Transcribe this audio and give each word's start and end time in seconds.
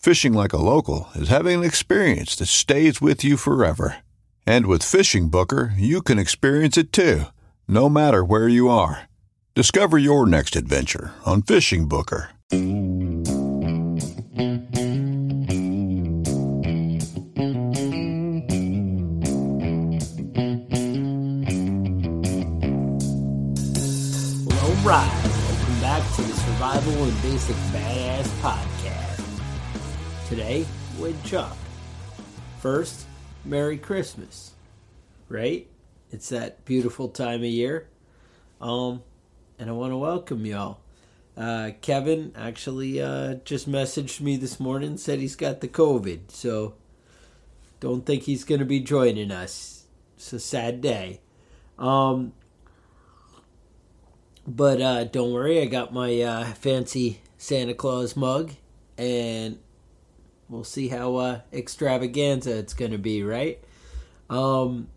Fishing 0.00 0.32
like 0.32 0.54
a 0.54 0.56
local 0.56 1.08
is 1.14 1.28
having 1.28 1.58
an 1.58 1.64
experience 1.64 2.34
that 2.36 2.46
stays 2.46 3.02
with 3.02 3.22
you 3.22 3.36
forever. 3.36 3.96
And 4.46 4.64
with 4.64 4.82
Fishing 4.82 5.28
Booker, 5.28 5.74
you 5.76 6.00
can 6.00 6.18
experience 6.18 6.78
it 6.78 6.90
too, 6.90 7.24
no 7.68 7.90
matter 7.90 8.24
where 8.24 8.48
you 8.48 8.70
are. 8.70 9.10
Discover 9.54 9.98
your 9.98 10.24
next 10.24 10.56
adventure 10.56 11.12
on 11.26 11.42
Fishing 11.42 11.86
Booker. 11.86 12.30
Well, 12.50 12.60
all 24.64 24.76
right. 24.82 25.12
Welcome 25.46 25.80
back 25.82 26.02
to 26.16 26.22
the 26.22 26.32
Survival 26.32 27.04
and 27.04 27.20
Basic 27.20 27.56
Badass 27.74 28.28
Podcast. 28.40 28.69
Today, 30.30 30.64
with 31.00 31.24
Chuck. 31.24 31.56
First, 32.60 33.06
Merry 33.44 33.76
Christmas. 33.76 34.52
Right? 35.28 35.66
It's 36.12 36.28
that 36.28 36.64
beautiful 36.64 37.08
time 37.08 37.40
of 37.40 37.46
year. 37.46 37.88
Um, 38.60 39.02
and 39.58 39.68
I 39.68 39.72
want 39.72 39.90
to 39.92 39.96
welcome 39.96 40.46
y'all. 40.46 40.78
Uh, 41.36 41.72
Kevin 41.80 42.30
actually 42.36 43.02
uh, 43.02 43.38
just 43.44 43.68
messaged 43.68 44.20
me 44.20 44.36
this 44.36 44.60
morning, 44.60 44.98
said 44.98 45.18
he's 45.18 45.34
got 45.34 45.62
the 45.62 45.66
COVID, 45.66 46.30
so 46.30 46.74
don't 47.80 48.06
think 48.06 48.22
he's 48.22 48.44
going 48.44 48.60
to 48.60 48.64
be 48.64 48.78
joining 48.78 49.32
us. 49.32 49.86
It's 50.14 50.32
a 50.32 50.38
sad 50.38 50.80
day. 50.80 51.22
Um, 51.76 52.34
but 54.46 54.80
uh, 54.80 55.04
don't 55.04 55.32
worry, 55.32 55.60
I 55.60 55.64
got 55.64 55.92
my 55.92 56.20
uh, 56.20 56.44
fancy 56.52 57.20
Santa 57.36 57.74
Claus 57.74 58.14
mug, 58.14 58.52
and 58.96 59.58
we'll 60.50 60.64
see 60.64 60.88
how 60.88 61.16
uh, 61.16 61.40
extravaganza 61.52 62.58
it's 62.58 62.74
going 62.74 62.90
to 62.90 62.98
be, 62.98 63.22
right? 63.22 63.62
Um, 64.28 64.88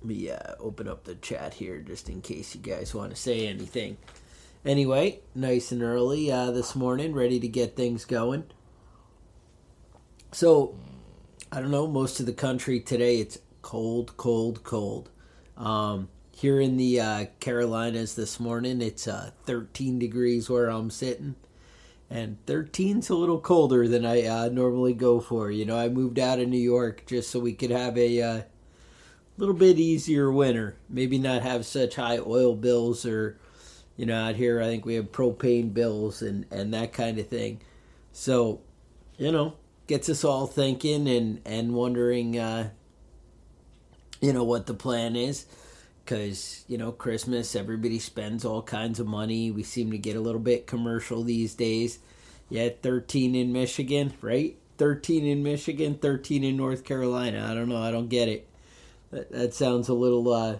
let 0.00 0.08
me 0.08 0.30
uh, 0.30 0.54
open 0.58 0.88
up 0.88 1.04
the 1.04 1.14
chat 1.14 1.54
here 1.54 1.78
just 1.78 2.08
in 2.08 2.22
case 2.22 2.54
you 2.54 2.60
guys 2.60 2.94
want 2.94 3.10
to 3.10 3.16
say 3.16 3.46
anything. 3.46 3.98
Anyway, 4.64 5.20
nice 5.34 5.70
and 5.70 5.82
early 5.82 6.30
uh, 6.30 6.50
this 6.50 6.74
morning, 6.74 7.12
ready 7.12 7.38
to 7.38 7.48
get 7.48 7.76
things 7.76 8.04
going. 8.04 8.44
So, 10.32 10.74
I 11.50 11.60
don't 11.60 11.70
know, 11.70 11.86
most 11.86 12.20
of 12.20 12.26
the 12.26 12.32
country 12.32 12.80
today 12.80 13.18
it's 13.18 13.38
cold, 13.60 14.16
cold, 14.16 14.64
cold. 14.64 15.10
Um, 15.56 16.08
here 16.34 16.60
in 16.60 16.76
the 16.76 17.00
uh, 17.00 17.26
Carolinas 17.38 18.14
this 18.14 18.40
morning, 18.40 18.80
it's 18.80 19.06
uh, 19.06 19.30
13 19.44 19.98
degrees 19.98 20.48
where 20.48 20.68
I'm 20.68 20.90
sitting. 20.90 21.36
And 22.12 22.36
13's 22.44 23.08
a 23.08 23.14
little 23.14 23.40
colder 23.40 23.88
than 23.88 24.04
I 24.04 24.26
uh, 24.26 24.48
normally 24.50 24.92
go 24.92 25.18
for. 25.18 25.50
You 25.50 25.64
know, 25.64 25.78
I 25.78 25.88
moved 25.88 26.18
out 26.18 26.40
of 26.40 26.48
New 26.48 26.58
York 26.58 27.04
just 27.06 27.30
so 27.30 27.40
we 27.40 27.54
could 27.54 27.70
have 27.70 27.96
a 27.96 28.20
uh, 28.20 28.42
little 29.38 29.54
bit 29.54 29.78
easier 29.78 30.30
winter. 30.30 30.76
Maybe 30.90 31.18
not 31.18 31.40
have 31.40 31.64
such 31.64 31.96
high 31.96 32.18
oil 32.18 32.54
bills 32.54 33.06
or, 33.06 33.38
you 33.96 34.04
know, 34.04 34.28
out 34.28 34.34
here 34.34 34.60
I 34.60 34.66
think 34.66 34.84
we 34.84 34.96
have 34.96 35.10
propane 35.10 35.72
bills 35.72 36.20
and, 36.20 36.44
and 36.50 36.74
that 36.74 36.92
kind 36.92 37.18
of 37.18 37.28
thing. 37.28 37.62
So, 38.12 38.60
you 39.16 39.32
know, 39.32 39.54
gets 39.86 40.10
us 40.10 40.22
all 40.22 40.46
thinking 40.46 41.08
and, 41.08 41.40
and 41.46 41.72
wondering, 41.72 42.38
uh, 42.38 42.70
you 44.20 44.34
know, 44.34 44.44
what 44.44 44.66
the 44.66 44.74
plan 44.74 45.16
is 45.16 45.46
because 46.04 46.64
you 46.66 46.76
know 46.76 46.92
christmas 46.92 47.54
everybody 47.54 47.98
spends 47.98 48.44
all 48.44 48.62
kinds 48.62 49.00
of 49.00 49.06
money. 49.06 49.50
We 49.50 49.62
seem 49.62 49.90
to 49.90 49.98
get 49.98 50.16
a 50.16 50.20
little 50.20 50.40
bit 50.40 50.66
commercial 50.66 51.22
these 51.22 51.54
days. 51.54 51.98
Yeah 52.48 52.70
13 52.82 53.34
in 53.34 53.52
michigan 53.52 54.14
right? 54.20 54.56
13 54.78 55.24
in 55.24 55.42
michigan 55.42 55.94
13 55.96 56.44
in 56.44 56.56
north 56.56 56.84
carolina. 56.84 57.46
I 57.48 57.54
don't 57.54 57.68
know. 57.68 57.82
I 57.82 57.90
don't 57.90 58.08
get 58.08 58.28
it. 58.28 58.48
That, 59.10 59.30
that 59.30 59.54
sounds 59.54 59.88
a 59.88 59.94
little 59.94 60.32
uh 60.32 60.58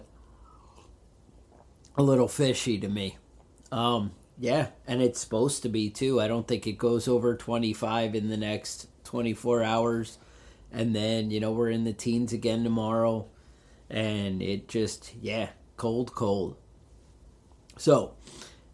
a 1.95 2.03
little 2.03 2.27
fishy 2.27 2.79
to 2.79 2.87
me. 2.87 3.17
Um 3.71 4.11
yeah 4.39 4.67
and 4.87 5.01
it's 5.01 5.19
supposed 5.19 5.61
to 5.63 5.69
be 5.69 5.89
too. 5.89 6.21
I 6.21 6.27
don't 6.27 6.47
think 6.47 6.65
it 6.65 6.77
goes 6.77 7.07
over 7.07 7.35
25 7.35 8.15
in 8.15 8.29
the 8.29 8.37
next 8.37 8.87
24 9.03 9.63
hours. 9.63 10.17
And 10.71 10.95
then 10.95 11.29
you 11.31 11.39
know 11.39 11.51
we're 11.51 11.69
in 11.69 11.83
the 11.83 11.93
teens 11.93 12.33
again 12.33 12.63
tomorrow 12.63 13.27
and 13.89 14.41
it 14.41 14.67
just 14.67 15.13
yeah 15.21 15.49
cold 15.77 16.13
cold. 16.13 16.55
So 17.77 18.13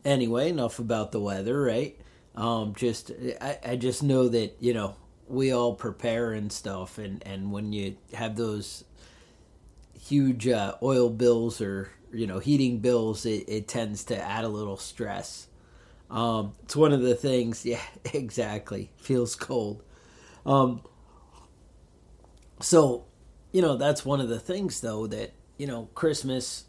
anyway 0.06 0.50
enough 0.50 0.80
about 0.80 1.12
the 1.12 1.20
weather 1.20 1.62
right? 1.62 1.98
Um 2.36 2.74
just 2.76 3.12
i, 3.42 3.58
I 3.66 3.76
just 3.76 4.04
know 4.04 4.28
that 4.30 4.58
you 4.60 4.74
know 4.74 4.96
we 5.28 5.52
all 5.52 5.74
prepare 5.76 6.34
and 6.34 6.52
stuff. 6.52 6.98
And 6.98 7.24
and 7.26 7.52
when 7.52 7.72
you 7.74 7.98
have 8.14 8.36
those 8.36 8.84
huge 10.00 10.48
uh, 10.48 10.76
oil 10.82 11.10
bills 11.10 11.62
or 11.62 11.92
you 12.12 12.26
know 12.26 12.40
heating 12.40 12.80
bills 12.80 13.26
it, 13.26 13.46
it 13.48 13.68
tends 13.68 14.06
to 14.06 14.18
add 14.20 14.44
a 14.44 14.50
little 14.50 14.78
stress. 14.78 15.48
Um 16.10 16.56
it's 16.64 16.76
one 16.76 16.92
of 16.94 17.02
the 17.02 17.16
things 17.16 17.66
yeah 17.66 17.82
exactly. 18.14 18.92
Feels 18.98 19.36
cold. 19.36 19.84
Um 20.46 20.82
so 22.62 23.06
you 23.52 23.62
know 23.62 23.76
that's 23.76 24.06
one 24.06 24.22
of 24.22 24.30
the 24.30 24.40
things 24.40 24.82
though 24.82 25.08
that 25.08 25.32
you 25.58 25.68
know 25.68 25.90
christmas 25.96 26.66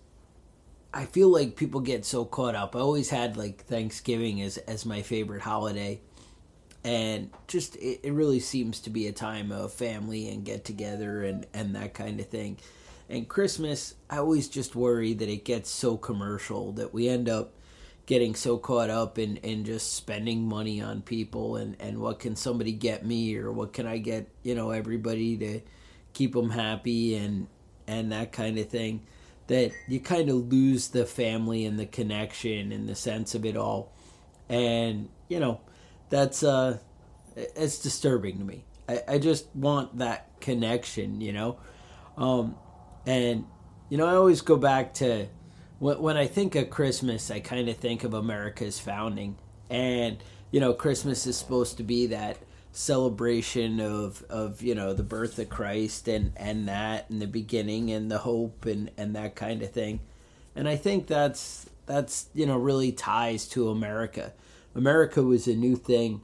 i 0.92 1.04
feel 1.04 1.28
like 1.28 1.56
people 1.56 1.80
get 1.80 2.04
so 2.04 2.24
caught 2.24 2.54
up. 2.54 2.74
I 2.74 2.80
always 2.80 3.10
had 3.10 3.36
like 3.36 3.64
thanksgiving 3.64 4.42
as 4.42 4.58
as 4.58 4.84
my 4.84 5.02
favorite 5.02 5.42
holiday. 5.42 6.00
And 6.82 7.30
just 7.46 7.76
it, 7.76 8.00
it 8.02 8.12
really 8.12 8.40
seems 8.40 8.80
to 8.80 8.90
be 8.90 9.06
a 9.06 9.12
time 9.12 9.52
of 9.52 9.72
family 9.72 10.28
and 10.30 10.44
get 10.44 10.64
together 10.64 11.22
and 11.22 11.46
and 11.52 11.76
that 11.76 11.94
kind 11.94 12.20
of 12.20 12.26
thing. 12.26 12.58
And 13.08 13.28
christmas 13.28 13.94
i 14.08 14.18
always 14.18 14.48
just 14.48 14.76
worry 14.76 15.14
that 15.14 15.28
it 15.28 15.44
gets 15.44 15.68
so 15.68 15.96
commercial 15.96 16.72
that 16.72 16.94
we 16.94 17.08
end 17.08 17.28
up 17.28 17.52
getting 18.06 18.34
so 18.34 18.56
caught 18.56 18.88
up 18.88 19.18
in 19.18 19.36
in 19.38 19.64
just 19.64 19.94
spending 19.94 20.48
money 20.48 20.80
on 20.80 21.02
people 21.02 21.56
and 21.56 21.76
and 21.80 21.98
what 21.98 22.20
can 22.20 22.36
somebody 22.36 22.72
get 22.72 23.04
me 23.04 23.36
or 23.36 23.50
what 23.50 23.72
can 23.72 23.86
i 23.86 23.98
get 23.98 24.28
you 24.44 24.54
know 24.54 24.70
everybody 24.70 25.36
to 25.36 25.60
keep 26.12 26.34
them 26.34 26.50
happy 26.50 27.16
and 27.16 27.46
and 27.86 28.12
that 28.12 28.32
kind 28.32 28.58
of 28.58 28.68
thing 28.68 29.06
that 29.48 29.72
you 29.88 29.98
kind 29.98 30.28
of 30.28 30.36
lose 30.52 30.88
the 30.88 31.04
family 31.04 31.64
and 31.64 31.78
the 31.78 31.86
connection 31.86 32.70
and 32.70 32.88
the 32.88 32.94
sense 32.94 33.34
of 33.34 33.44
it 33.44 33.56
all. 33.56 33.92
And 34.48 35.08
you 35.28 35.40
know 35.40 35.60
that's 36.08 36.42
uh 36.42 36.78
it's 37.36 37.78
disturbing 37.78 38.38
to 38.38 38.44
me. 38.44 38.64
I, 38.88 39.02
I 39.08 39.18
just 39.18 39.46
want 39.54 39.98
that 39.98 40.40
connection 40.40 41.20
you 41.20 41.32
know? 41.32 41.58
Um 42.16 42.56
and 43.06 43.44
you 43.88 43.98
know, 43.98 44.06
I 44.06 44.14
always 44.14 44.40
go 44.40 44.56
back 44.56 44.94
to 44.94 45.26
when, 45.80 46.00
when 46.00 46.16
I 46.16 46.26
think 46.26 46.54
of 46.54 46.70
Christmas, 46.70 47.30
I 47.30 47.40
kind 47.40 47.68
of 47.68 47.76
think 47.76 48.04
of 48.04 48.14
America's 48.14 48.78
founding. 48.78 49.36
And, 49.68 50.18
you 50.52 50.60
know, 50.60 50.72
Christmas 50.72 51.26
is 51.26 51.36
supposed 51.36 51.76
to 51.78 51.82
be 51.82 52.06
that 52.06 52.38
celebration 52.72 53.80
of, 53.80 54.22
of 54.28 54.62
you 54.62 54.74
know, 54.74 54.92
the 54.92 55.02
birth 55.02 55.38
of 55.38 55.48
Christ 55.48 56.08
and, 56.08 56.32
and 56.36 56.68
that 56.68 57.10
and 57.10 57.20
the 57.20 57.26
beginning 57.26 57.90
and 57.90 58.10
the 58.10 58.18
hope 58.18 58.64
and, 58.66 58.90
and 58.96 59.14
that 59.16 59.34
kind 59.34 59.62
of 59.62 59.70
thing. 59.70 60.00
And 60.54 60.68
I 60.68 60.76
think 60.76 61.06
that's, 61.06 61.68
that's, 61.86 62.28
you 62.34 62.46
know, 62.46 62.56
really 62.56 62.92
ties 62.92 63.48
to 63.48 63.68
America. 63.68 64.32
America 64.74 65.22
was 65.22 65.46
a 65.46 65.54
new 65.54 65.76
thing 65.76 66.22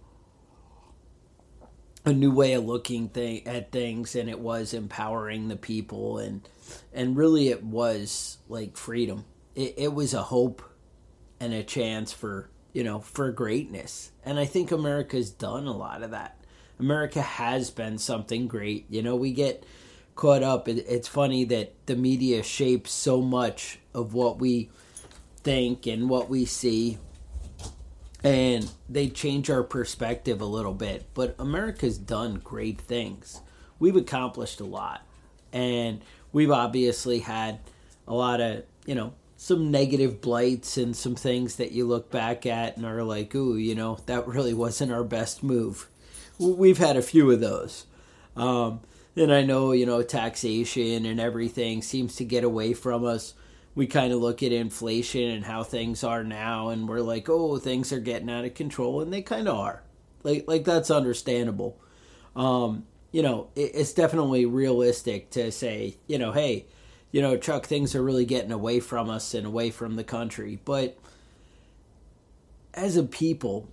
a 2.06 2.12
new 2.12 2.30
way 2.30 2.52
of 2.52 2.64
looking 2.64 3.08
th- 3.08 3.44
at 3.46 3.72
things 3.72 4.14
and 4.14 4.30
it 4.30 4.38
was 4.38 4.72
empowering 4.72 5.48
the 5.48 5.56
people 5.56 6.18
and 6.18 6.48
and 6.94 7.16
really 7.16 7.48
it 7.48 7.64
was 7.64 8.38
like 8.48 8.76
freedom 8.76 9.24
it, 9.56 9.74
it 9.76 9.92
was 9.92 10.14
a 10.14 10.22
hope 10.22 10.62
and 11.40 11.52
a 11.52 11.64
chance 11.64 12.12
for 12.12 12.48
you 12.76 12.84
know 12.84 13.00
for 13.00 13.30
greatness 13.32 14.12
and 14.22 14.38
i 14.38 14.44
think 14.44 14.70
america's 14.70 15.30
done 15.30 15.66
a 15.66 15.76
lot 15.76 16.02
of 16.02 16.10
that 16.10 16.38
america 16.78 17.22
has 17.22 17.70
been 17.70 17.96
something 17.96 18.46
great 18.46 18.84
you 18.90 19.02
know 19.02 19.16
we 19.16 19.32
get 19.32 19.64
caught 20.14 20.42
up 20.42 20.68
it's 20.68 21.08
funny 21.08 21.44
that 21.44 21.72
the 21.86 21.96
media 21.96 22.42
shapes 22.42 22.92
so 22.92 23.22
much 23.22 23.78
of 23.94 24.12
what 24.12 24.38
we 24.38 24.68
think 25.42 25.86
and 25.86 26.10
what 26.10 26.28
we 26.28 26.44
see 26.44 26.98
and 28.22 28.70
they 28.88 29.08
change 29.08 29.50
our 29.50 29.62
perspective 29.62 30.40
a 30.40 30.46
little 30.46 30.74
bit. 30.74 31.06
But 31.14 31.36
America's 31.38 31.96
done 31.96 32.40
great 32.42 32.80
things. 32.80 33.40
We've 33.78 33.94
accomplished 33.94 34.58
a 34.58 34.64
lot. 34.64 35.06
And 35.52 36.02
we've 36.32 36.50
obviously 36.50 37.20
had 37.20 37.60
a 38.08 38.14
lot 38.14 38.40
of, 38.40 38.64
you 38.84 38.96
know, 38.96 39.14
some 39.36 39.70
negative 39.70 40.20
blights 40.20 40.76
and 40.76 40.96
some 40.96 41.14
things 41.14 41.56
that 41.56 41.72
you 41.72 41.86
look 41.86 42.10
back 42.10 42.46
at 42.46 42.76
and 42.76 42.86
are 42.86 43.02
like, 43.02 43.34
ooh, 43.34 43.56
you 43.56 43.74
know, 43.74 43.98
that 44.06 44.26
really 44.26 44.54
wasn't 44.54 44.92
our 44.92 45.04
best 45.04 45.42
move. 45.42 45.88
We've 46.38 46.78
had 46.78 46.96
a 46.96 47.02
few 47.02 47.30
of 47.30 47.40
those. 47.40 47.86
Um, 48.36 48.80
and 49.14 49.32
I 49.32 49.42
know, 49.42 49.72
you 49.72 49.86
know, 49.86 50.02
taxation 50.02 51.06
and 51.06 51.20
everything 51.20 51.82
seems 51.82 52.16
to 52.16 52.24
get 52.24 52.44
away 52.44 52.74
from 52.74 53.04
us 53.04 53.34
we 53.76 53.86
kind 53.86 54.12
of 54.12 54.20
look 54.20 54.42
at 54.42 54.50
inflation 54.50 55.30
and 55.30 55.44
how 55.44 55.62
things 55.62 56.02
are 56.02 56.24
now 56.24 56.70
and 56.70 56.88
we're 56.88 57.00
like 57.00 57.28
oh 57.28 57.58
things 57.58 57.92
are 57.92 58.00
getting 58.00 58.30
out 58.30 58.44
of 58.44 58.54
control 58.54 59.00
and 59.00 59.12
they 59.12 59.22
kind 59.22 59.46
of 59.46 59.56
are 59.56 59.82
like 60.24 60.44
like 60.48 60.64
that's 60.64 60.90
understandable 60.90 61.78
um 62.34 62.84
you 63.12 63.22
know 63.22 63.48
it, 63.54 63.70
it's 63.74 63.92
definitely 63.92 64.46
realistic 64.46 65.30
to 65.30 65.52
say 65.52 65.96
you 66.08 66.18
know 66.18 66.32
hey 66.32 66.66
you 67.12 67.22
know 67.22 67.36
chuck 67.36 67.66
things 67.66 67.94
are 67.94 68.02
really 68.02 68.24
getting 68.24 68.52
away 68.52 68.80
from 68.80 69.08
us 69.08 69.34
and 69.34 69.46
away 69.46 69.70
from 69.70 69.96
the 69.96 70.04
country 70.04 70.58
but 70.64 70.98
as 72.74 72.96
a 72.96 73.02
people 73.02 73.68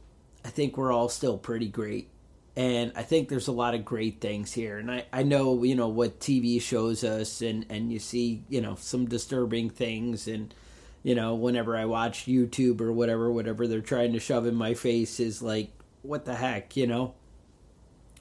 i 0.45 0.49
think 0.49 0.77
we're 0.77 0.91
all 0.91 1.09
still 1.09 1.37
pretty 1.37 1.67
great 1.67 2.09
and 2.55 2.91
I 2.95 3.01
think 3.01 3.29
there's 3.29 3.47
a 3.47 3.51
lot 3.53 3.73
of 3.73 3.83
great 3.83 4.21
things 4.21 4.53
here. 4.53 4.77
And 4.77 4.91
I, 4.91 5.05
I 5.11 5.23
know 5.23 5.63
you 5.63 5.75
know 5.75 5.87
what 5.87 6.19
TV 6.19 6.61
shows 6.61 7.03
us, 7.03 7.41
and 7.41 7.65
and 7.69 7.91
you 7.91 7.99
see 7.99 8.43
you 8.47 8.61
know 8.61 8.75
some 8.75 9.07
disturbing 9.07 9.69
things, 9.69 10.27
and 10.27 10.53
you 11.01 11.15
know 11.15 11.33
whenever 11.33 11.75
I 11.75 11.85
watch 11.85 12.25
YouTube 12.25 12.79
or 12.79 12.91
whatever, 12.91 13.31
whatever 13.31 13.67
they're 13.67 13.81
trying 13.81 14.13
to 14.13 14.19
shove 14.19 14.45
in 14.45 14.55
my 14.55 14.75
face 14.75 15.19
is 15.19 15.41
like 15.41 15.71
what 16.03 16.25
the 16.25 16.35
heck, 16.35 16.77
you 16.77 16.85
know. 16.85 17.15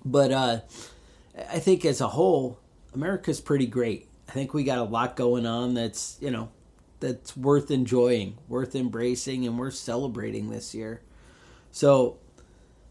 But 0.05 0.33
uh, 0.33 0.61
I 1.51 1.59
think 1.59 1.85
as 1.85 2.01
a 2.01 2.09
whole, 2.09 2.59
America's 2.95 3.41
pretty 3.41 3.67
great. 3.67 4.09
I 4.33 4.35
think 4.35 4.55
we 4.55 4.65
got 4.65 4.79
a 4.79 4.85
lot 4.85 5.15
going 5.15 5.45
on 5.45 5.75
that's 5.75 6.17
you 6.19 6.31
know 6.31 6.49
that's 7.01 7.37
worth 7.37 7.71
enjoying, 7.71 8.39
worth 8.49 8.75
embracing, 8.75 9.47
and 9.47 9.59
worth 9.59 9.75
celebrating 9.75 10.49
this 10.49 10.75
year. 10.75 11.03
So 11.71 12.17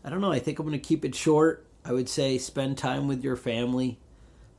I 0.04 0.12
don't 0.12 0.22
know. 0.22 0.32
I 0.32 0.38
think 0.38 0.60
I'm 0.60 0.68
going 0.68 0.80
to 0.80 0.88
keep 0.88 1.04
it 1.04 1.16
short. 1.16 1.66
I 1.84 1.94
would 1.94 2.08
say 2.08 2.38
spend 2.38 2.78
time 2.78 3.08
with 3.08 3.24
your 3.24 3.36
family, 3.36 3.98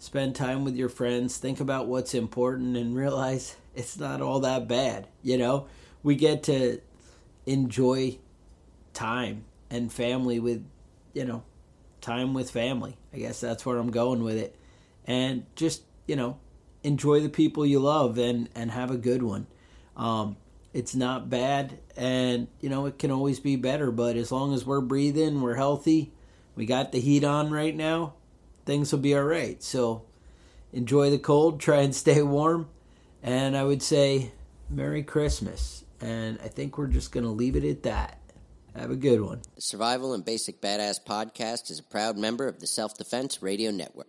spend 0.01 0.35
time 0.35 0.65
with 0.65 0.75
your 0.75 0.89
friends, 0.89 1.39
think 1.39 1.61
about 1.61 1.87
what's 1.87 2.15
important, 2.15 2.77
and 2.77 2.97
realize 2.97 3.55
it's 3.77 3.97
not 3.97 4.21
all 4.21 4.41
that 4.41 4.67
bad. 4.67 5.07
You 5.23 5.39
know, 5.39 5.69
we 6.03 6.17
get 6.17 6.43
to 6.45 6.81
enjoy 7.47 8.19
time 8.93 9.45
and 9.71 9.93
family 9.93 10.41
with, 10.41 10.67
you 11.13 11.27
know, 11.27 11.45
time 12.01 12.35
with 12.35 12.51
family. 12.51 12.97
I 13.15 13.19
guess 13.19 13.41
that's 13.41 13.65
where 13.65 13.79
I'm 13.79 13.93
going 13.93 14.25
with 14.25 14.37
it. 14.37 14.57
And 15.07 15.47
just, 15.55 15.83
you 16.09 16.17
know, 16.17 16.39
enjoy 16.83 17.21
the 17.21 17.29
people 17.29 17.65
you 17.65 17.81
love 17.81 18.19
and, 18.19 18.49
and 18.55 18.71
have 18.71 18.91
a 18.91 18.97
good 18.97 19.23
one. 19.23 19.47
Um, 19.97 20.37
it's 20.73 20.95
not 20.95 21.29
bad, 21.29 21.79
and 21.97 22.49
you 22.61 22.71
know 22.71 22.87
it 22.87 22.99
can 22.99 23.11
always 23.11 23.41
be 23.41 23.57
better. 23.57 23.91
But 23.91 24.17
as 24.17 24.33
long 24.33 24.55
as 24.55 24.65
we're 24.65 24.81
breathing, 24.81 25.43
we're 25.43 25.57
healthy, 25.57 26.13
we 26.55 26.65
got 26.65 26.93
the 26.93 27.01
heat 27.01 27.25
on 27.25 27.51
right 27.51 27.77
now, 27.77 28.15
things 28.65 28.93
will 28.93 29.01
be 29.01 29.15
all 29.15 29.25
right. 29.25 29.63
So 29.63 30.05
enjoy 30.73 31.11
the 31.11 31.19
cold, 31.19 31.61
try 31.61 31.81
and 31.81 31.95
stay 31.95 32.23
warm, 32.23 32.69
and 33.23 33.57
I 33.57 33.65
would 33.65 33.83
say 33.83 34.33
Merry 34.71 35.03
Christmas. 35.03 35.85
And 36.01 36.39
I 36.43 36.49
think 36.49 36.79
we're 36.79 36.89
just 36.89 37.13
going 37.13 37.25
to 37.25 37.31
leave 37.31 37.55
it 37.55 37.65
at 37.65 37.85
that. 37.85 38.19
Have 38.75 38.91
a 38.91 38.97
good 38.97 39.21
one. 39.21 39.43
The 39.55 39.61
Survival 39.61 40.15
and 40.15 40.25
Basic 40.25 40.61
Badass 40.61 41.05
podcast 41.07 41.71
is 41.71 41.79
a 41.79 41.83
proud 41.83 42.17
member 42.17 42.49
of 42.49 42.59
the 42.59 42.67
Self 42.67 42.97
Defense 42.97 43.43
Radio 43.43 43.71
Network. 43.71 44.07